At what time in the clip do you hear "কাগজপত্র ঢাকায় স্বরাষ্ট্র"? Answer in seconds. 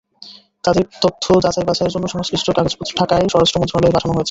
2.49-3.59